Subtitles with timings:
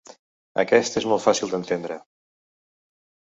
[0.61, 1.99] Aquest és molt fàcil d’entendre.